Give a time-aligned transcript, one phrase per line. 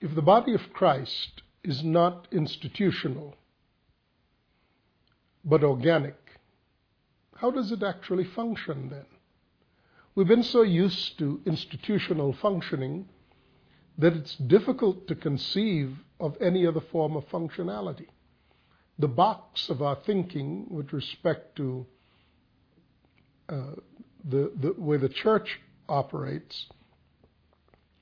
[0.00, 3.34] if the body of Christ is not institutional,
[5.44, 6.16] but organic,
[7.36, 9.06] how does it actually function then?
[10.14, 13.08] We've been so used to institutional functioning
[13.98, 18.06] that it's difficult to conceive of any other form of functionality.
[18.98, 21.86] The box of our thinking with respect to
[23.48, 23.74] uh,
[24.24, 26.66] the, the way the church operates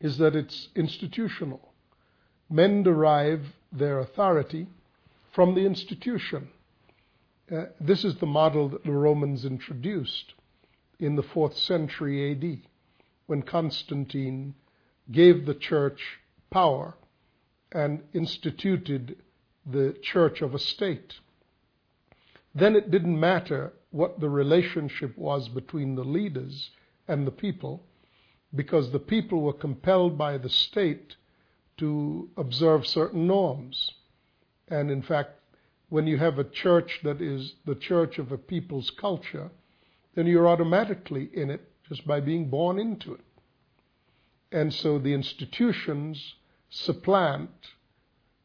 [0.01, 1.66] is that it's institutional.
[2.49, 4.69] Men derive their authority
[5.33, 6.49] from the institution.
[7.51, 10.35] Uh, this is the model that the Romans introduced
[10.99, 12.61] in the fourth century AD
[13.27, 14.55] when Constantine
[15.11, 16.19] gave the church
[16.51, 16.95] power
[17.73, 19.17] and instituted
[19.65, 21.15] the church of a state.
[22.55, 26.71] Then it didn't matter what the relationship was between the leaders
[27.09, 27.85] and the people
[28.55, 31.17] because the people were compelled by the state
[31.79, 33.93] to observe certain norms.
[34.69, 35.31] And in fact,
[35.89, 39.51] when you have a church that is the church of a people's culture,
[40.15, 43.21] then you're automatically in it just by being born into it.
[44.51, 46.35] And so the institutions
[46.71, 47.51] supplant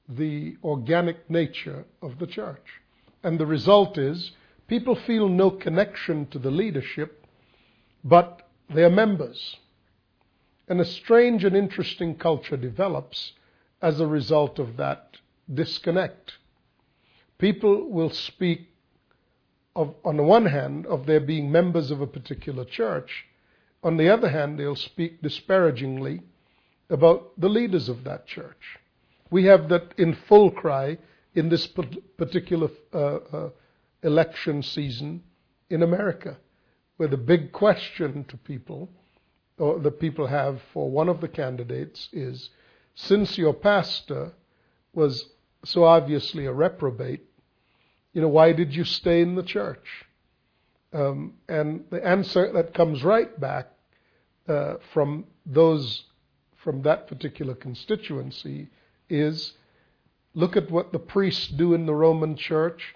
[0.08, 2.82] the organic nature of the church.
[3.24, 4.32] And the result is
[4.68, 7.26] people feel no connection to the leadership,
[8.04, 9.58] but they are members.
[10.72, 13.34] And a strange and interesting culture develops
[13.82, 15.18] as a result of that
[15.54, 16.38] disconnect.
[17.40, 18.70] People will speak
[19.76, 23.26] of, on the one hand, of their being members of a particular church.
[23.84, 26.22] On the other hand, they'll speak disparagingly
[26.90, 28.80] about the leaders of that church.
[29.30, 31.00] We have that in full cry
[31.36, 33.50] in this particular uh, uh,
[34.04, 35.22] election season
[35.70, 36.38] in America,
[36.96, 38.90] where the big question to people
[39.62, 42.50] or that people have for one of the candidates is
[42.96, 44.32] since your pastor
[44.92, 45.30] was
[45.64, 47.24] so obviously a reprobate,
[48.12, 50.04] you know, why did you stay in the church?
[50.92, 53.68] Um, and the answer that comes right back
[54.48, 56.06] uh, from those
[56.64, 58.68] from that particular constituency
[59.10, 59.54] is
[60.34, 62.96] look at what the priests do in the Roman church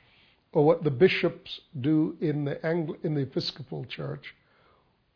[0.52, 4.34] or what the bishops do in the, Angl- in the Episcopal church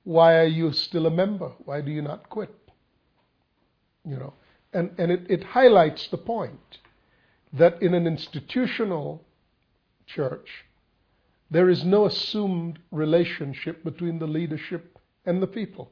[0.09, 1.51] why are you still a member?
[1.65, 2.49] Why do you not quit?
[4.03, 4.33] You know,
[4.73, 6.79] and, and it, it highlights the point
[7.53, 9.23] that in an institutional
[10.07, 10.65] church,
[11.51, 15.91] there is no assumed relationship between the leadership and the people.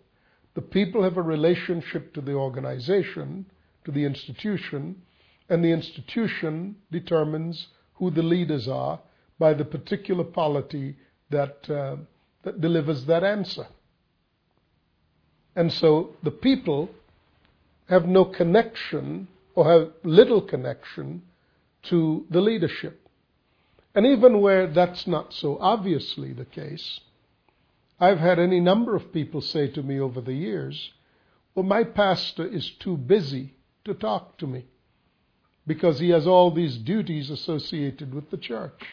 [0.55, 3.45] The people have a relationship to the organization,
[3.85, 4.99] to the institution,
[5.47, 8.99] and the institution determines who the leaders are
[9.37, 10.95] by the particular polity
[11.29, 11.97] that, uh,
[12.41, 13.67] that delivers that answer.
[15.57, 16.91] And so the people
[17.89, 21.23] have no connection or have little connection
[21.89, 23.01] to the leadership.
[23.95, 26.99] And even where that's not so obviously the case,
[27.99, 30.91] I've had any number of people say to me over the years,
[31.55, 34.65] well, my pastor is too busy to talk to me
[35.65, 38.83] because he has all these duties associated with the church.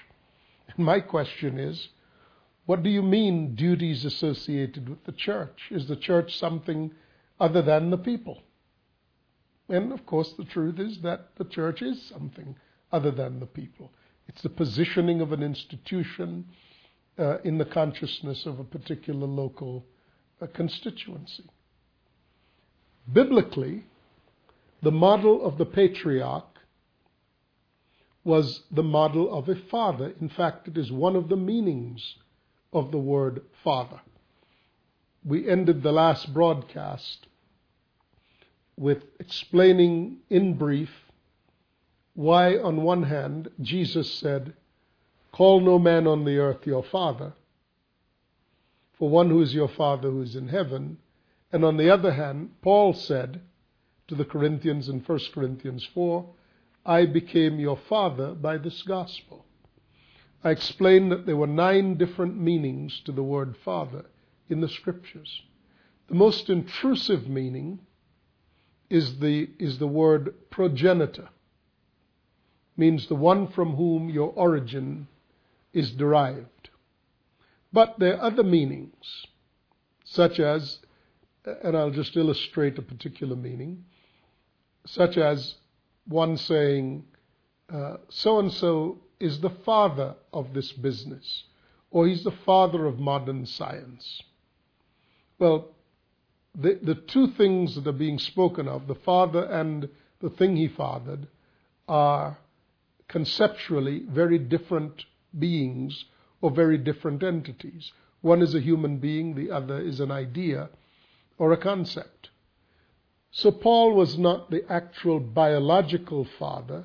[0.74, 1.88] And my question is,
[2.66, 5.68] what do you mean, duties associated with the church?
[5.70, 6.92] Is the church something
[7.38, 8.42] other than the people?
[9.68, 12.56] And of course, the truth is that the church is something
[12.92, 13.92] other than the people.
[14.28, 16.46] It's the positioning of an institution
[17.18, 19.84] uh, in the consciousness of a particular local
[20.40, 21.44] uh, constituency.
[23.12, 23.84] Biblically,
[24.82, 26.46] the model of the patriarch
[28.24, 30.14] was the model of a father.
[30.20, 32.16] In fact, it is one of the meanings
[32.74, 34.00] of the word Father.
[35.24, 37.26] We ended the last broadcast
[38.76, 40.90] with explaining in brief
[42.14, 44.54] why, on one hand, Jesus said,
[45.32, 47.32] Call no man on the earth your father,
[48.98, 50.98] for one who is your father who is in heaven.
[51.52, 53.40] And on the other hand, Paul said
[54.06, 56.28] to the Corinthians in 1 Corinthians 4,
[56.86, 59.44] I became your father by this gospel.
[60.44, 64.04] I explained that there were nine different meanings to the word Father
[64.50, 65.42] in the Scriptures.
[66.08, 67.80] The most intrusive meaning
[68.90, 71.30] is the, is the word progenitor,
[72.76, 75.08] means the one from whom your origin
[75.72, 76.68] is derived.
[77.72, 79.26] But there are other meanings,
[80.04, 80.80] such as,
[81.62, 83.86] and I'll just illustrate a particular meaning,
[84.84, 85.54] such as
[86.06, 87.04] one saying,
[88.10, 91.44] so and so is the father of this business,
[91.90, 94.22] or he's the father of modern science.
[95.38, 95.70] Well,
[96.54, 99.88] the, the two things that are being spoken of, the father and
[100.20, 101.26] the thing he fathered,
[101.88, 102.36] are
[103.08, 105.04] conceptually very different
[105.38, 106.04] beings
[106.42, 107.92] or very different entities.
[108.20, 110.68] One is a human being, the other is an idea
[111.38, 112.28] or a concept.
[113.30, 116.84] So Paul was not the actual biological father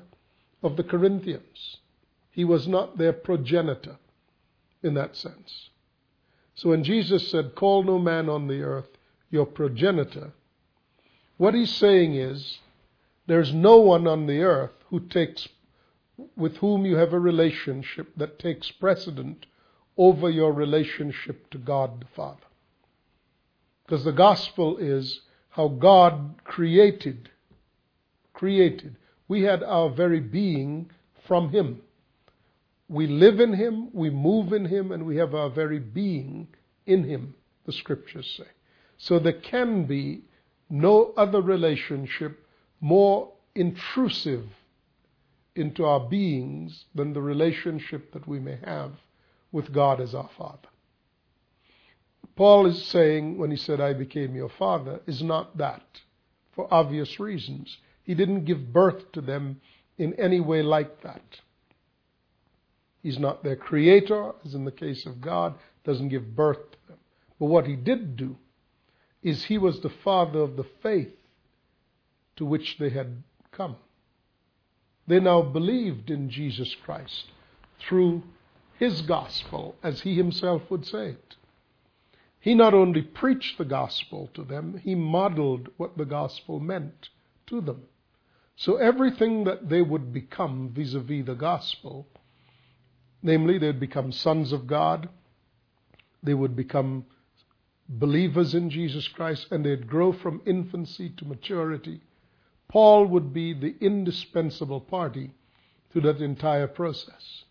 [0.62, 1.76] of the Corinthians.
[2.30, 3.96] He was not their progenitor
[4.82, 5.70] in that sense.
[6.54, 8.88] So when Jesus said, Call no man on the earth
[9.30, 10.32] your progenitor,
[11.36, 12.58] what he's saying is,
[13.26, 15.48] there's no one on the earth who takes,
[16.36, 19.46] with whom you have a relationship that takes precedent
[19.96, 22.40] over your relationship to God the Father.
[23.84, 27.30] Because the gospel is how God created,
[28.32, 28.96] created.
[29.28, 30.90] We had our very being
[31.26, 31.82] from Him.
[32.90, 36.48] We live in Him, we move in Him, and we have our very being
[36.86, 38.48] in Him, the scriptures say.
[38.98, 40.24] So there can be
[40.68, 42.44] no other relationship
[42.80, 44.44] more intrusive
[45.54, 48.90] into our beings than the relationship that we may have
[49.52, 50.68] with God as our Father.
[52.34, 56.00] Paul is saying, when he said, I became your father, is not that,
[56.50, 57.76] for obvious reasons.
[58.02, 59.60] He didn't give birth to them
[59.96, 61.22] in any way like that.
[63.02, 65.54] He's not their creator, as in the case of God,
[65.84, 66.98] doesn't give birth to them.
[67.38, 68.36] But what he did do
[69.22, 71.16] is he was the father of the faith
[72.36, 73.76] to which they had come.
[75.06, 77.32] They now believed in Jesus Christ
[77.78, 78.22] through
[78.78, 81.36] his gospel, as he himself would say it.
[82.38, 87.10] He not only preached the gospel to them, he modeled what the gospel meant
[87.46, 87.82] to them.
[88.56, 92.06] So everything that they would become vis a vis the gospel
[93.22, 95.08] Namely, they would become sons of God,
[96.22, 97.04] they would become
[97.88, 102.00] believers in Jesus Christ, and they'd grow from infancy to maturity.
[102.68, 105.32] Paul would be the indispensable party
[105.92, 107.44] to that entire process.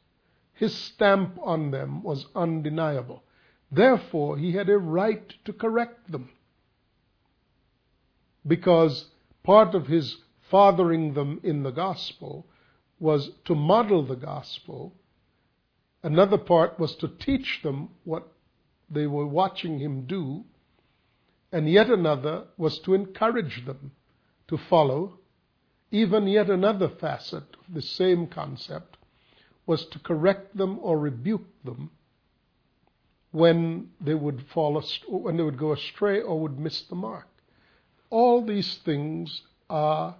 [0.54, 3.24] His stamp on them was undeniable.
[3.72, 6.30] Therefore, he had a right to correct them.
[8.48, 9.10] Because
[9.44, 10.18] part of his
[10.50, 12.46] fathering them in the gospel
[13.00, 14.94] was to model the gospel
[16.02, 18.32] Another part was to teach them what
[18.90, 20.46] they were watching him do.
[21.52, 23.92] And yet another was to encourage them
[24.48, 25.20] to follow.
[25.92, 28.98] Even yet another facet of the same concept
[29.66, 31.92] was to correct them or rebuke them
[33.32, 37.28] when they would fall when they would go astray or would miss the mark.
[38.10, 40.16] All these things are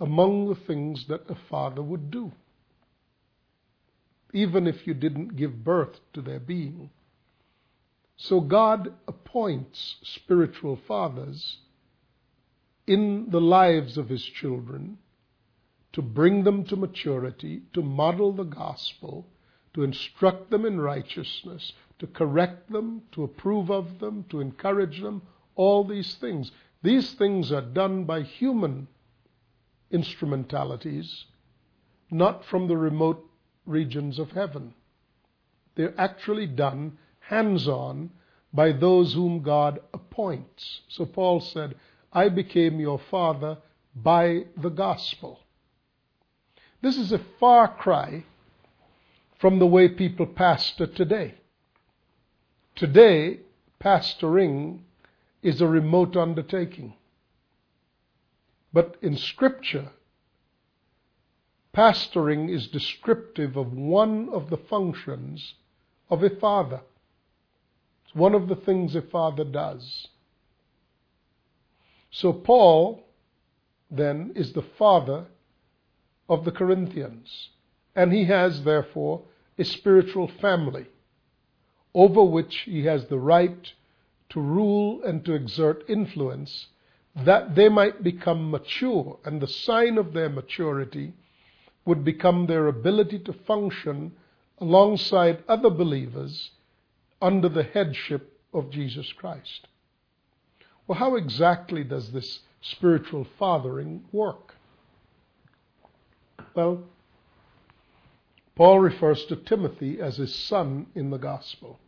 [0.00, 2.32] among the things that a father would do
[4.32, 6.90] even if you didn't give birth to their being.
[8.16, 11.58] So God appoints spiritual fathers
[12.86, 14.98] in the lives of His children
[15.92, 19.26] to bring them to maturity, to model the gospel,
[19.74, 25.22] to instruct them in righteousness, to correct them, to approve of them, to encourage them,
[25.54, 26.50] all these things.
[26.82, 28.88] These things are done by human
[29.90, 31.24] instrumentalities,
[32.10, 33.27] not from the remote
[33.68, 34.74] regions of heaven.
[35.74, 38.10] They're actually done hands on
[38.52, 40.80] by those whom God appoints.
[40.88, 41.76] So Paul said,
[42.12, 43.58] I became your father
[43.94, 45.40] by the gospel.
[46.80, 48.24] This is a far cry
[49.38, 51.34] from the way people pastor today.
[52.74, 53.40] Today,
[53.80, 54.80] pastoring
[55.42, 56.94] is a remote undertaking.
[58.72, 59.90] But in Scripture,
[61.78, 65.54] Pastoring is descriptive of one of the functions
[66.10, 66.80] of a father.
[68.04, 70.08] It's one of the things a father does.
[72.10, 73.06] So Paul,
[73.88, 75.26] then, is the father
[76.28, 77.50] of the Corinthians.
[77.94, 79.22] And he has, therefore,
[79.56, 80.86] a spiritual family
[81.94, 83.72] over which he has the right
[84.30, 86.66] to rule and to exert influence
[87.14, 89.20] that they might become mature.
[89.24, 91.12] And the sign of their maturity
[91.88, 94.12] would become their ability to function
[94.58, 96.50] alongside other believers
[97.22, 99.68] under the headship of Jesus Christ.
[100.86, 104.54] Well, how exactly does this spiritual fathering work?
[106.54, 106.82] Well,
[108.54, 111.78] Paul refers to Timothy as his son in the gospel.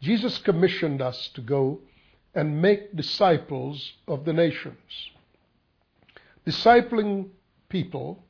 [0.00, 1.80] Jesus commissioned us to go
[2.34, 5.10] and make disciples of the nations.
[6.46, 7.28] Discipling
[7.68, 8.24] people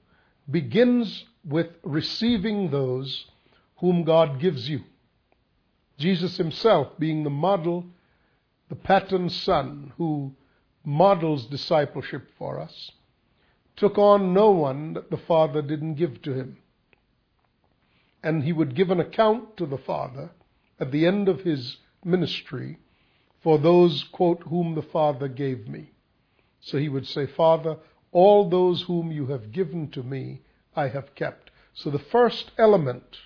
[0.50, 3.26] begins with receiving those
[3.78, 4.80] whom God gives you.
[5.98, 7.84] Jesus himself being the model,
[8.68, 10.32] the pattern son who
[10.84, 12.90] models discipleship for us.
[13.80, 16.58] took on no one that the Father didn't give to him.
[18.22, 20.30] And he would give an account to the Father
[20.78, 22.78] at the end of his ministry
[23.42, 25.92] for those, quote, whom the Father gave me.
[26.60, 27.78] So he would say, Father,
[28.12, 30.40] all those whom you have given to me,
[30.74, 31.50] I have kept.
[31.74, 33.18] So the first element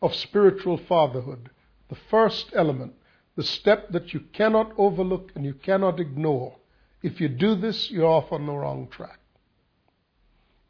[0.00, 1.50] of spiritual fatherhood,
[1.88, 2.94] the first element,
[3.36, 6.56] the step that you cannot overlook and you cannot ignore,
[7.02, 9.18] if you do this, you're off on the wrong track,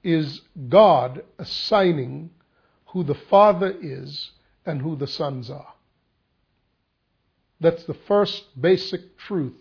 [0.03, 2.31] is God assigning
[2.87, 4.31] who the Father is
[4.67, 5.75] and who the sons are.
[7.61, 9.55] That's the first basic truth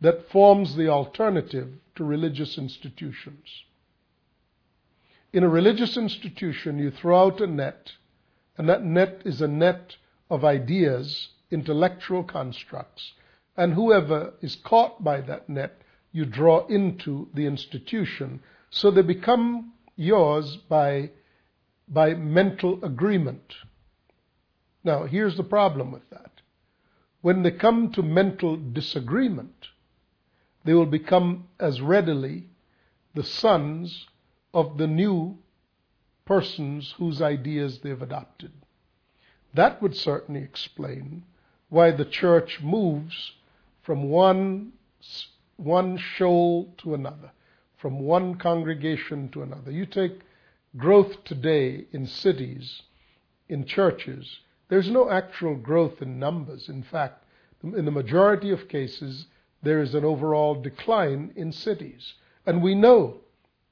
[0.00, 3.64] that forms the alternative to religious institutions.
[5.32, 7.92] In a religious institution, you throw out a net,
[8.56, 9.96] and that net is a net
[10.30, 13.12] of ideas, intellectual constructs,
[13.56, 15.80] and whoever is caught by that net,
[16.12, 21.10] you draw into the institution, so they become yours by,
[21.88, 23.54] by mental agreement.
[24.84, 26.30] Now, here's the problem with that
[27.22, 29.68] when they come to mental disagreement,
[30.66, 32.44] they will become as readily
[33.14, 34.06] the sons
[34.52, 35.38] of the new
[36.24, 38.52] persons whose ideas they've adopted.
[39.54, 41.22] That would certainly explain
[41.68, 43.32] why the church moves
[43.82, 44.72] from one,
[45.56, 47.30] one shoal to another,
[47.78, 49.70] from one congregation to another.
[49.70, 50.20] You take
[50.76, 52.82] growth today in cities,
[53.48, 56.68] in churches, there's no actual growth in numbers.
[56.68, 57.24] In fact,
[57.62, 59.26] in the majority of cases,
[59.62, 62.14] there is an overall decline in cities.
[62.46, 63.20] And we know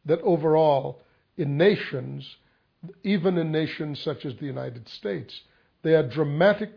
[0.05, 1.03] that overall,
[1.37, 2.37] in nations,
[3.03, 5.43] even in nations such as the United States,
[5.83, 6.73] there are dramatic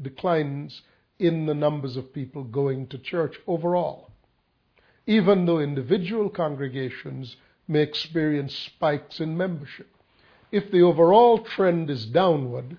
[0.00, 0.82] declines
[1.18, 4.10] in the numbers of people going to church overall.
[5.06, 7.36] Even though individual congregations
[7.68, 9.88] may experience spikes in membership.
[10.50, 12.76] If the overall trend is downward,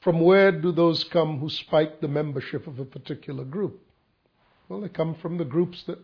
[0.00, 3.80] from where do those come who spike the membership of a particular group?
[4.68, 5.98] Well, they come from the groups that,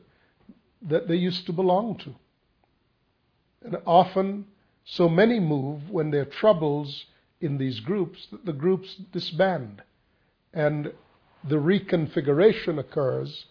[0.83, 2.15] that they used to belong to.
[3.63, 4.47] And often,
[4.85, 7.07] so many move when there are troubles
[7.41, 9.83] in these groups that the groups disband.
[10.53, 10.93] And
[11.43, 13.47] the reconfiguration occurs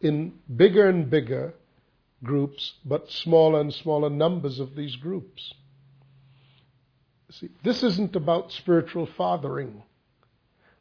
[0.00, 1.54] in bigger and bigger
[2.22, 5.54] groups, but smaller and smaller numbers of these groups.
[7.30, 9.82] See, this isn't about spiritual fathering.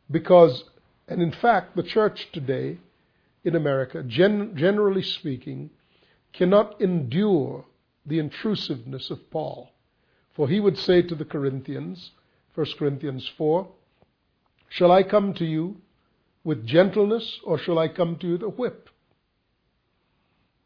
[0.10, 0.64] Because,
[1.08, 2.78] and in fact, the church today
[3.48, 5.70] in America, gen- generally speaking,
[6.34, 7.66] cannot endure
[8.06, 9.72] the intrusiveness of Paul.
[10.36, 12.12] For he would say to the Corinthians,
[12.56, 13.70] 1 Corinthians 4,
[14.68, 15.78] Shall I come to you
[16.44, 18.90] with gentleness or shall I come to you with a whip?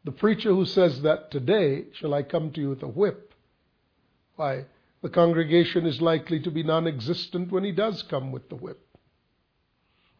[0.02, 3.32] The preacher who says that today, Shall I come to you with a whip?
[4.34, 4.66] Why,
[5.02, 8.84] the congregation is likely to be non existent when he does come with the whip.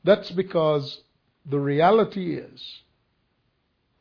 [0.05, 1.03] That's because
[1.45, 2.83] the reality is,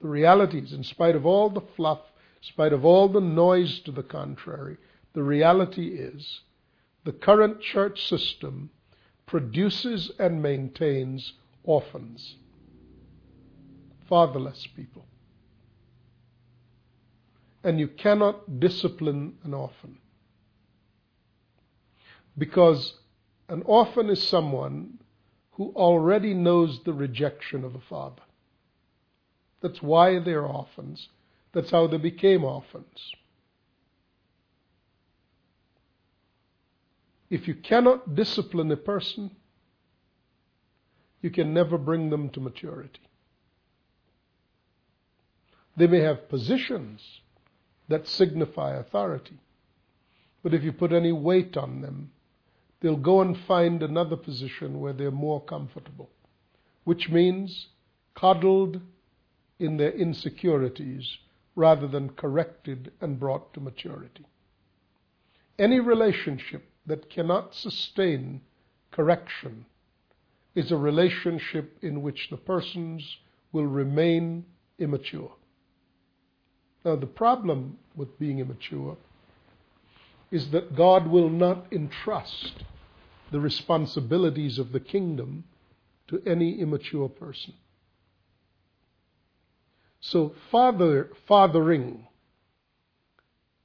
[0.01, 1.99] the reality is, in spite of all the fluff,
[2.41, 4.77] in spite of all the noise to the contrary,
[5.13, 6.41] the reality is
[7.03, 8.69] the current church system
[9.25, 11.33] produces and maintains
[11.63, 12.35] orphans,
[14.07, 15.05] fatherless people.
[17.63, 19.97] And you cannot discipline an orphan.
[22.37, 22.95] Because
[23.49, 24.99] an orphan is someone
[25.53, 28.21] who already knows the rejection of a father.
[29.61, 31.09] That's why they're orphans.
[31.53, 33.13] That's how they became orphans.
[37.29, 39.31] If you cannot discipline a person,
[41.21, 42.99] you can never bring them to maturity.
[45.77, 47.21] They may have positions
[47.87, 49.37] that signify authority,
[50.43, 52.11] but if you put any weight on them,
[52.81, 56.09] they'll go and find another position where they're more comfortable,
[56.83, 57.67] which means
[58.13, 58.81] coddled
[59.59, 61.17] in their insecurities
[61.55, 64.25] rather than corrected and brought to maturity.
[65.59, 68.41] Any relationship that cannot sustain
[68.89, 69.65] correction
[70.55, 73.17] is a relationship in which the persons
[73.51, 74.43] will remain
[74.79, 75.31] immature.
[76.83, 78.97] Now, the problem with being immature
[80.31, 82.63] is that God will not entrust
[83.31, 85.43] the responsibilities of the kingdom
[86.07, 87.53] to any immature person.
[89.99, 92.07] So, father, fathering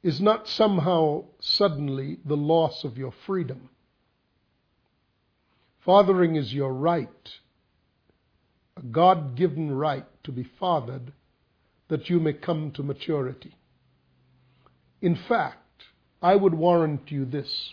[0.02, 3.70] is not somehow suddenly the loss of your freedom.
[5.84, 7.30] Fathering is your right,
[8.76, 11.12] a God given right to be fathered
[11.88, 13.54] that you may come to maturity.
[15.00, 15.58] In fact,
[16.26, 17.72] I would warrant you this.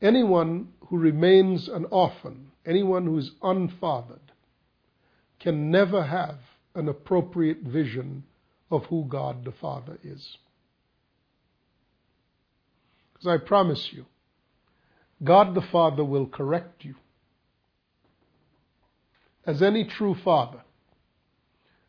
[0.00, 4.30] Anyone who remains an orphan, anyone who is unfathered,
[5.40, 6.36] can never have
[6.76, 8.22] an appropriate vision
[8.70, 10.38] of who God the Father is.
[13.12, 14.06] Because I promise you,
[15.24, 16.94] God the Father will correct you.
[19.44, 20.62] As any true father,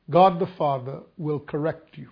[0.10, 2.10] God the Father will correct you.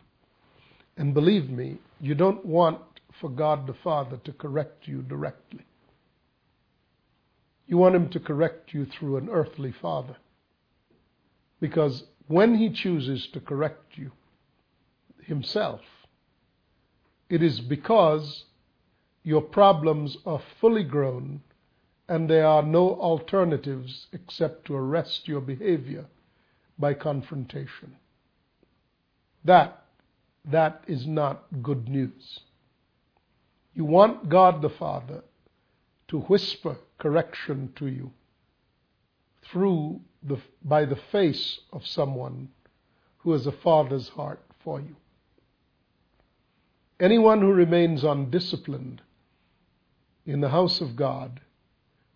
[1.00, 2.82] And believe me, you don't want
[3.22, 5.66] for God the Father to correct you directly.
[7.68, 10.18] You want Him to correct you through an earthly father.
[11.62, 14.12] Because when He chooses to correct you
[15.24, 15.80] Himself,
[17.30, 18.44] it is because
[19.24, 21.42] your problems are fully grown
[22.10, 26.08] and there are no alternatives except to arrest your behavior
[26.78, 27.96] by confrontation.
[29.46, 29.79] That,
[30.52, 32.40] that is not good news.
[33.74, 35.24] You want God the Father
[36.10, 38.12] to whisper correction to you
[39.44, 42.50] through the, by the face of someone
[43.20, 44.96] who has a father's heart for you.
[47.00, 49.02] Anyone who remains undisciplined
[50.26, 51.40] in the house of God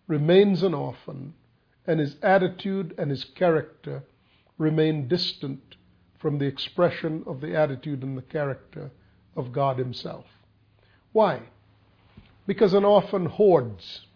[0.06, 1.34] remains an orphan,
[1.86, 4.02] and his attitude and his character
[4.58, 5.76] remain distant
[6.24, 8.90] from the expression of the attitude and the character
[9.36, 10.24] of God Himself.
[11.12, 11.42] Why?
[12.46, 14.06] Because an orphan hoards.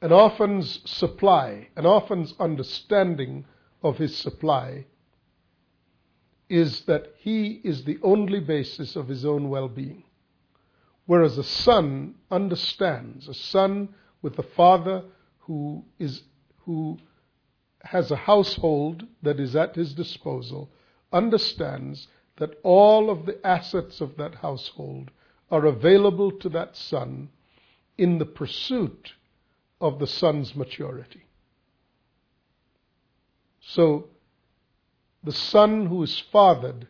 [0.00, 3.44] An orphan's supply, an orphan's understanding
[3.82, 4.86] of his supply
[6.48, 10.04] is that he is the only basis of his own well being.
[11.04, 13.90] Whereas a son understands, a son
[14.22, 15.04] with a father
[15.40, 16.22] who is
[16.64, 16.96] who
[17.84, 20.70] has a household that is at his disposal,
[21.12, 25.10] understands that all of the assets of that household
[25.50, 27.28] are available to that son
[27.98, 29.12] in the pursuit
[29.80, 31.24] of the son's maturity.
[33.60, 34.08] So,
[35.22, 36.86] the son who is fathered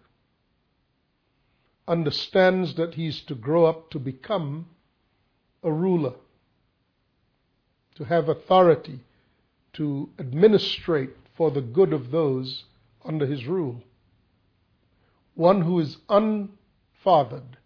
[1.86, 4.66] understands that he is to grow up to become
[5.62, 6.14] a ruler,
[7.96, 9.00] to have authority,
[9.74, 12.64] to administrate for the good of those
[13.04, 13.82] under his rule.
[15.34, 17.56] One who is unfathered,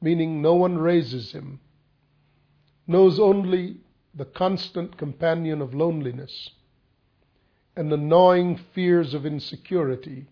[0.00, 1.60] meaning no one raises him,
[2.86, 3.78] knows only
[4.14, 6.50] the constant companion of loneliness
[7.76, 10.26] and the gnawing fears of insecurity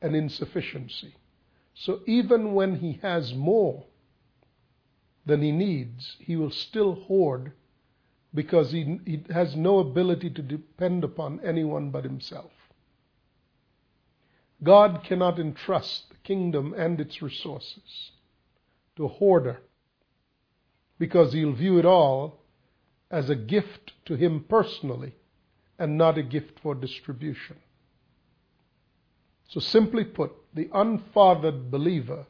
[0.00, 1.14] and insufficiency.
[1.74, 3.84] So even when he has more
[5.26, 7.52] than he needs, he will still hoard
[8.34, 12.50] because he, he has no ability to depend upon anyone but himself.
[14.62, 18.10] God cannot entrust the kingdom and its resources
[18.96, 19.60] to a hoarder
[20.98, 22.40] because he'll view it all
[23.10, 25.14] as a gift to him personally
[25.78, 27.56] and not a gift for distribution.
[29.48, 32.26] So, simply put, the unfathered believer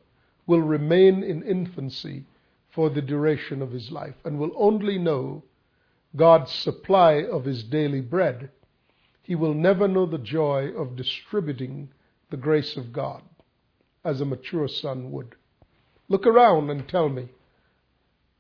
[0.47, 2.25] will remain in infancy
[2.71, 5.43] for the duration of his life and will only know
[6.17, 8.51] God's supply of his daily bread.
[9.23, 11.91] He will never know the joy of distributing
[12.31, 13.23] the grace of God
[14.05, 15.35] as a mature son would.
[16.09, 17.29] Look around and tell me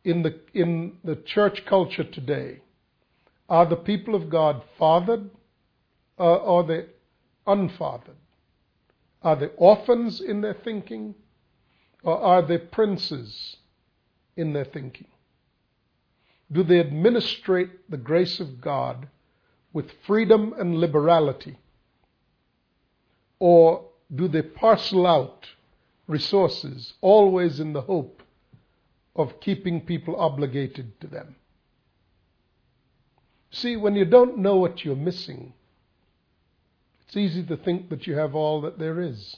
[0.04, 2.60] in the, in the church culture today,
[3.48, 5.30] are the people of God fathered
[6.18, 6.87] or are they
[7.46, 8.16] unfathered?
[9.22, 11.14] Are they orphans in their thinking?
[12.02, 13.56] Or are they princes
[14.37, 15.06] in their thinking?
[16.50, 19.09] Do they administrate the grace of God
[19.72, 21.59] with freedom and liberality?
[23.38, 25.46] Or do they parcel out
[26.07, 28.22] resources always in the hope
[29.16, 31.37] of keeping people obligated to them?
[33.50, 35.54] See, when you don't know what you're missing,
[37.07, 39.37] it's easy to think that you have all that there is.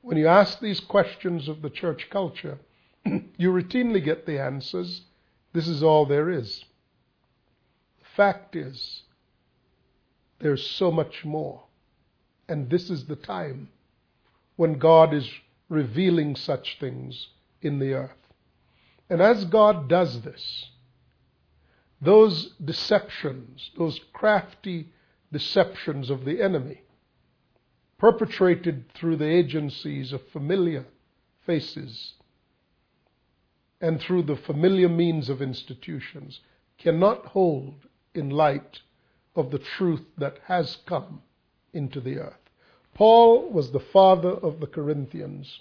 [0.00, 2.58] When you ask these questions of the church culture,
[3.36, 5.02] you routinely get the answers
[5.54, 6.64] this is all there is.
[8.00, 9.04] The fact is,
[10.40, 11.62] there's so much more.
[12.48, 13.68] And this is the time
[14.56, 15.30] when God is
[15.68, 17.28] revealing such things
[17.62, 18.10] in the earth.
[19.08, 20.70] And as God does this,
[22.02, 24.88] those deceptions, those crafty
[25.32, 26.82] deceptions of the enemy,
[27.96, 30.84] perpetrated through the agencies of familiar
[31.46, 32.14] faces
[33.84, 36.40] and through the familiar means of institutions,
[36.78, 37.74] cannot hold
[38.14, 38.80] in light
[39.36, 41.20] of the truth that has come
[41.74, 42.48] into the earth.
[42.94, 45.60] Paul was the father of the Corinthians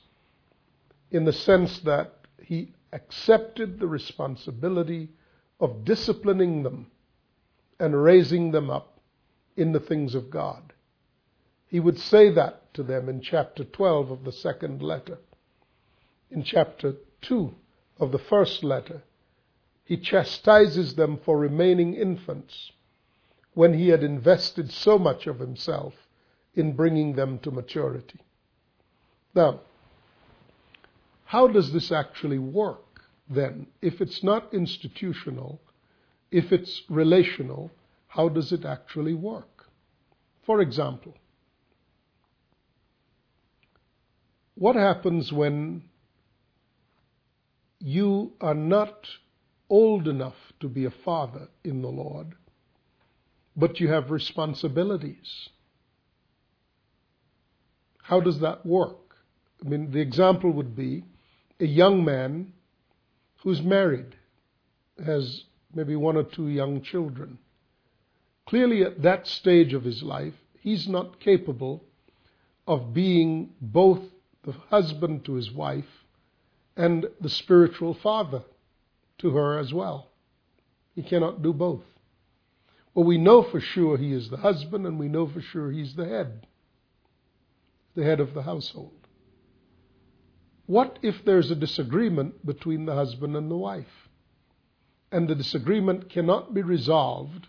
[1.12, 5.10] in the sense that he accepted the responsibility
[5.60, 6.90] of disciplining them
[7.78, 9.02] and raising them up
[9.58, 10.72] in the things of God.
[11.68, 15.18] He would say that to them in chapter 12 of the second letter.
[16.32, 17.54] In chapter 2
[18.00, 19.04] of the first letter,
[19.86, 22.72] he chastises them for remaining infants
[23.54, 25.94] when he had invested so much of himself
[26.56, 28.20] in bringing them to maturity.
[29.36, 29.62] Now,
[31.26, 33.68] how does this actually work then?
[33.82, 35.60] If it's not institutional,
[36.32, 37.72] if it's relational,
[38.08, 39.66] how does it actually work?
[40.46, 41.16] For example,
[44.56, 45.84] what happens when
[47.84, 49.08] you are not
[49.69, 52.34] old enough to be a father in the Lord,
[53.58, 55.50] but you have responsibilities?
[58.02, 59.17] How does that work?
[59.63, 61.04] I mean, the example would be
[61.60, 62.54] a young man
[63.41, 64.15] who's married,
[65.06, 65.43] has
[65.74, 67.38] maybe one or two young children.
[68.46, 71.84] Clearly, at that stage of his life, he's not capable
[72.65, 74.02] of being both
[74.43, 76.03] the husband to his wife
[76.76, 78.44] and the spiritual father
[79.20, 80.12] to her as well.
[80.96, 81.84] He cannot do both.
[82.94, 85.96] Well, we know for sure he is the husband, and we know for sure he's
[85.96, 86.48] the head,
[87.96, 89.08] the head of the household.
[90.66, 94.10] What if there's a disagreement between the husband and the wife?
[95.12, 97.48] And the disagreement cannot be resolved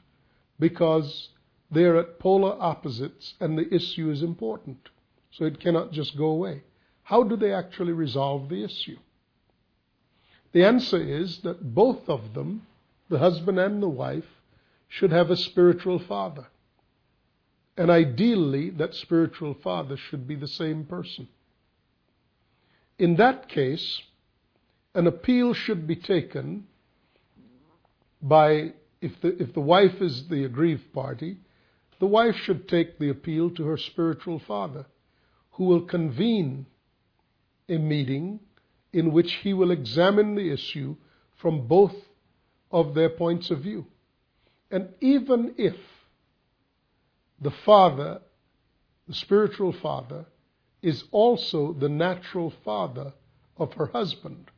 [0.59, 1.29] because
[1.71, 4.89] they're at polar opposites and the issue is important.
[5.31, 6.63] So it cannot just go away.
[7.03, 8.97] How do they actually resolve the issue?
[10.55, 12.64] The answer is that both of them,
[13.09, 14.40] the husband and the wife,
[14.87, 16.47] should have a spiritual father.
[17.77, 21.27] And ideally, that spiritual father should be the same person.
[23.01, 24.01] In that case,
[24.95, 26.69] an appeal should be taken
[28.23, 31.37] by, if the, if the wife is the aggrieved party,
[31.99, 34.87] the wife should take the appeal to her spiritual father,
[35.55, 36.67] who will convene
[37.69, 38.38] a meeting
[38.95, 40.95] in which he will examine the issue
[41.37, 41.97] from both
[42.71, 43.85] of their points of view.
[44.71, 45.75] And even if
[47.41, 48.21] the father,
[49.09, 50.27] the spiritual father,
[50.81, 53.13] is also the natural father
[53.57, 54.51] of her husband.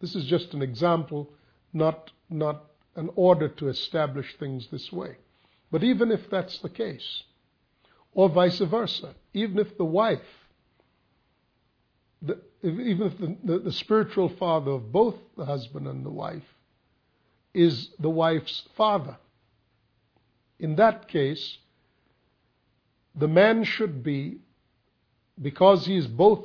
[0.00, 1.32] This is just an example,
[1.72, 5.16] not, not an order to establish things this way.
[5.70, 7.22] But even if that's the case,
[8.12, 10.20] or vice versa, even if the wife,
[12.20, 16.54] the, even if the, the, the spiritual father of both the husband and the wife
[17.54, 19.16] is the wife's father,
[20.58, 21.58] in that case,
[23.14, 24.38] the man should be
[25.40, 26.44] because he is both,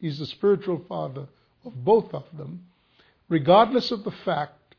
[0.00, 1.26] he's the spiritual father
[1.64, 2.66] of both of them,
[3.28, 4.76] regardless of the fact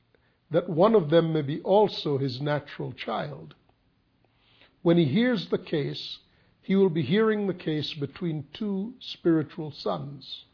[0.52, 3.56] that one of them may be also his natural child.
[4.84, 6.20] When he hears the case,
[6.62, 10.46] he will be hearing the case between two spiritual sons.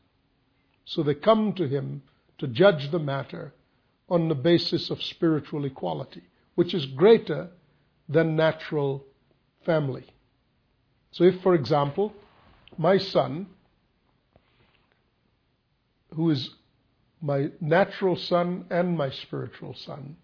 [0.91, 2.01] So they come to him
[2.37, 3.53] to judge the matter
[4.09, 6.23] on the basis of spiritual equality,
[6.55, 7.49] which is greater
[8.09, 9.05] than natural
[9.65, 10.05] family.
[11.11, 12.13] So, if, for example,
[12.77, 13.47] my son,
[16.13, 16.49] who is
[17.21, 20.17] my natural son and my spiritual son,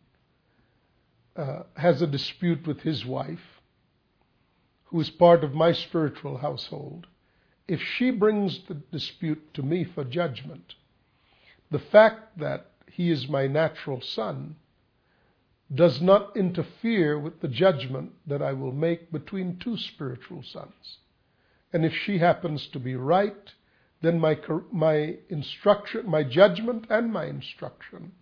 [1.37, 3.61] uh, has a dispute with his wife,
[4.87, 7.07] who is part of my spiritual household,
[7.67, 10.75] if she brings the dispute to me for judgment,
[11.69, 14.55] the fact that he is my natural son
[15.73, 20.99] does not interfere with the judgment that I will make between two spiritual sons.
[21.73, 23.51] And if she happens to be right,
[24.01, 24.39] then my,
[24.71, 28.13] my instruction, my judgment and my instruction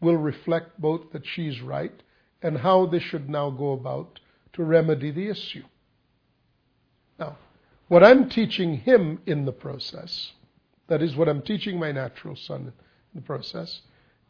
[0.00, 2.02] will reflect both that she's right
[2.40, 4.20] and how they should now go about
[4.54, 5.64] to remedy the issue.
[7.18, 7.36] Now,
[7.88, 10.32] what I'm teaching him in the process,
[10.88, 12.72] that is what I'm teaching my natural son
[13.14, 13.80] in the process,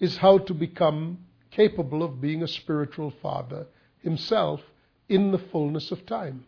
[0.00, 1.18] is how to become
[1.50, 3.66] capable of being a spiritual father
[4.00, 4.60] himself
[5.08, 6.44] in the fullness of time.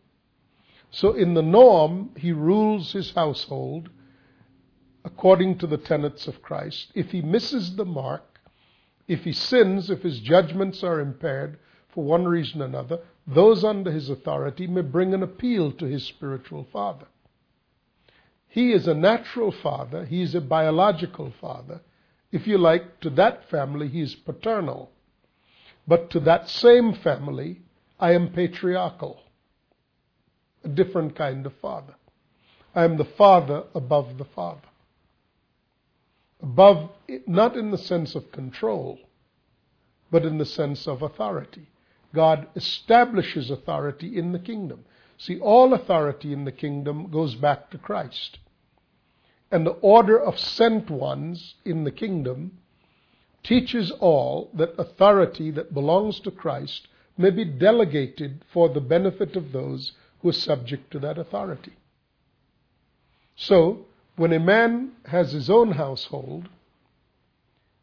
[0.93, 3.91] So, in the norm, he rules his household
[5.05, 6.91] according to the tenets of Christ.
[6.95, 8.41] If he misses the mark,
[9.09, 13.01] if he sins, if his judgments are impaired for one reason or another,
[13.35, 17.07] those under his authority may bring an appeal to his spiritual father.
[18.49, 21.81] He is a natural father, he is a biological father.
[22.33, 24.91] If you like, to that family, he is paternal.
[25.87, 27.63] But to that same family,
[27.99, 29.21] I am patriarchal
[30.65, 31.95] a different kind of father.
[32.75, 34.61] I am the Father above the Father.
[36.43, 36.91] Above,
[37.27, 38.99] not in the sense of control,
[40.11, 41.69] but in the sense of authority.
[42.15, 44.85] God establishes authority in the kingdom.
[45.19, 48.39] See, all authority in the kingdom goes back to Christ.
[49.51, 52.59] And the order of sent ones in the kingdom
[53.43, 59.53] teaches all that authority that belongs to Christ may be delegated for the benefit of
[59.53, 61.73] those who are subject to that authority.
[63.37, 66.49] So, when a man has his own household,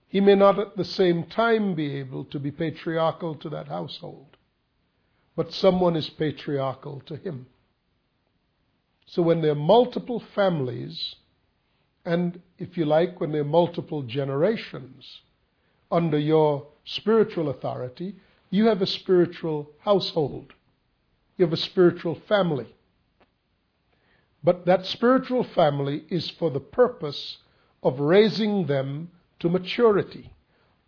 [0.08, 4.38] he may not at the same time be able to be patriarchal to that household,
[5.36, 7.48] but someone is patriarchal to him.
[9.06, 11.15] So when there are multiple families,
[12.06, 15.22] and if you like, when there are multiple generations
[15.91, 18.15] under your spiritual authority,
[18.50, 20.54] you have a spiritual household.
[21.38, 22.67] You have a spiritual family.
[24.43, 27.38] But that spiritual family is for the purpose
[27.84, 30.32] of raising them to maturity.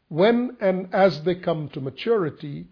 [0.08, 2.68] When and as they come to maturity,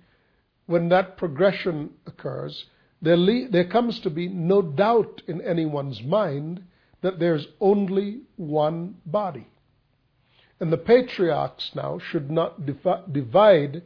[0.65, 2.65] when that progression occurs,
[3.01, 6.63] there, le- there comes to be no doubt in anyone's mind
[7.01, 9.47] that there's only one body.
[10.59, 13.83] And the patriarchs now should not divi- divide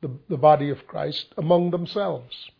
[0.00, 2.50] the, the body of Christ among themselves.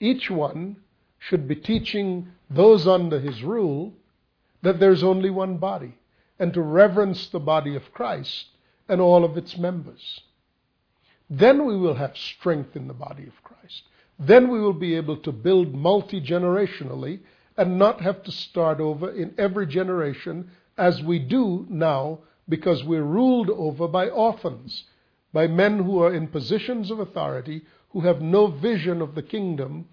[0.00, 0.78] Each one
[1.20, 3.94] should be teaching those under his rule
[4.62, 5.94] that there's only one body
[6.42, 8.46] and to reverence the body of Christ
[8.88, 10.22] and all of its members.
[11.30, 13.84] Then we will have strength in the body of Christ.
[14.18, 17.20] Then we will be able to build multi generationally
[17.56, 23.04] and not have to start over in every generation as we do now because we're
[23.04, 24.82] ruled over by orphans,
[25.32, 29.86] by men who are in positions of authority who have no vision of the kingdom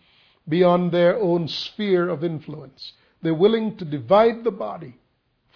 [0.47, 2.93] beyond their own sphere of influence.
[3.21, 4.98] They're willing to divide the body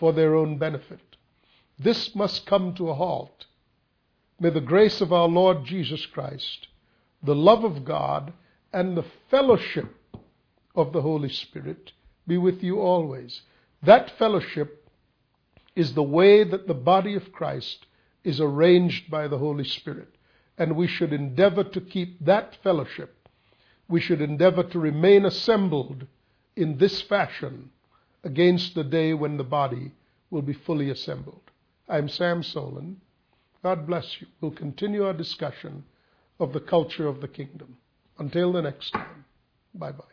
[0.04, 1.16] for their own benefit.
[1.80, 3.46] This must come to a halt.
[4.38, 6.68] May the grace of our Lord Jesus Christ,
[7.24, 8.34] the love of God,
[8.74, 9.96] and the fellowship
[10.76, 11.94] of the Holy Spirit
[12.28, 13.44] be with you always.
[13.82, 14.90] That fellowship
[15.74, 17.86] is the way that the body of Christ
[18.26, 20.14] is arranged by the Holy Spirit.
[20.58, 23.30] And we should endeavor to keep that fellowship.
[23.88, 26.08] We should endeavor to remain assembled
[26.58, 27.70] in this fashion
[28.24, 29.92] against the day when the body
[30.30, 31.42] will be fully assembled.
[31.88, 32.96] I'm Sam Soleyn.
[33.62, 34.28] God bless you.
[34.42, 35.84] We'll continue our discussion
[36.40, 37.78] of the culture of the kingdom.
[38.18, 39.26] Until the next time,
[39.74, 40.13] bye bye.